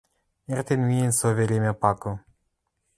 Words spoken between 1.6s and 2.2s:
пакы